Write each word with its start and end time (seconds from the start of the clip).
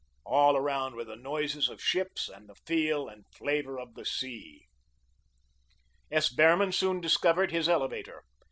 All 0.25 0.57
around 0.57 0.95
were 0.95 1.03
the 1.03 1.15
noises 1.15 1.69
of 1.69 1.79
ships 1.79 2.27
and 2.27 2.49
the 2.49 2.55
feel 2.55 3.07
and 3.07 3.23
flavor 3.31 3.79
of 3.79 3.93
the 3.93 4.03
sea. 4.03 4.65
S. 6.09 6.27
Behrman 6.29 6.71
soon 6.71 6.99
discovered 7.01 7.51
his 7.51 7.69
elevator. 7.69 8.23